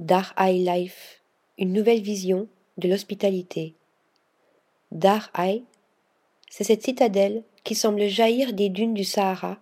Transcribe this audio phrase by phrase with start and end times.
[0.00, 1.20] Dar Life,
[1.58, 3.74] une nouvelle vision de l'hospitalité.
[4.92, 5.30] Dar
[6.48, 9.58] c'est cette citadelle qui semble jaillir des dunes du Sahara,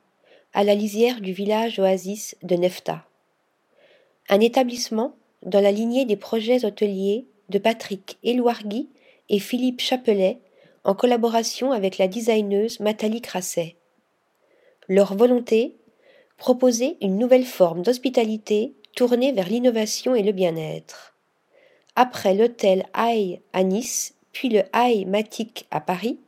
[0.54, 3.04] à la lisière du village oasis de Nefta.
[4.28, 8.88] Un établissement dans la lignée des projets hôteliers de Patrick Elouargui
[9.28, 10.38] et Philippe Chapelet
[10.84, 13.74] en collaboration avec la designeuse Nathalie Crasset.
[14.86, 15.74] Leur volonté
[16.38, 21.14] Proposer une nouvelle forme d'hospitalité tournée vers l'innovation et le bien-être.
[21.96, 26.18] Après l'hôtel Haï à Nice, puis le Haï Matic à Paris,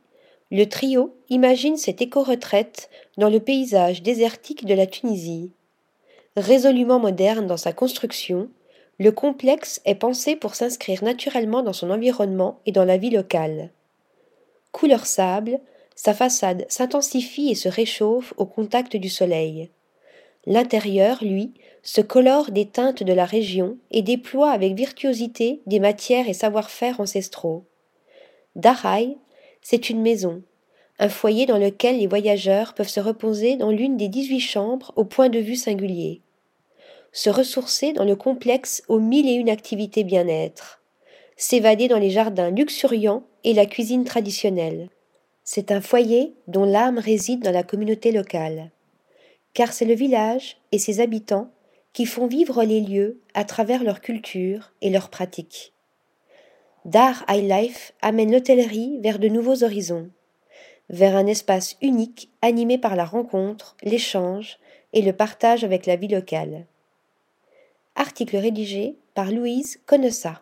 [0.51, 5.51] le trio imagine cette éco-retraite dans le paysage désertique de la Tunisie.
[6.35, 8.49] Résolument moderne dans sa construction,
[8.99, 13.69] le complexe est pensé pour s'inscrire naturellement dans son environnement et dans la vie locale.
[14.71, 15.59] Couleur sable,
[15.95, 19.69] sa façade s'intensifie et se réchauffe au contact du soleil.
[20.45, 26.27] L'intérieur, lui, se colore des teintes de la région et déploie avec virtuosité des matières
[26.27, 27.65] et savoir-faire ancestraux.
[28.55, 29.17] Darai,
[29.61, 30.41] c'est une maison,
[30.99, 35.05] un foyer dans lequel les voyageurs peuvent se reposer dans l'une des dix-huit chambres au
[35.05, 36.21] point de vue singulier,
[37.11, 40.81] se ressourcer dans le complexe aux mille et une activités bien-être,
[41.37, 44.89] s'évader dans les jardins luxuriants et la cuisine traditionnelle.
[45.43, 48.71] C'est un foyer dont l'âme réside dans la communauté locale,
[49.53, 51.51] car c'est le village et ses habitants
[51.93, 55.73] qui font vivre les lieux à travers leur culture et leurs pratiques.
[56.85, 60.09] Dar High Life amène l'hôtellerie vers de nouveaux horizons,
[60.89, 64.57] vers un espace unique animé par la rencontre, l'échange
[64.93, 66.65] et le partage avec la vie locale.
[67.95, 70.41] Article rédigé par Louise Connessa.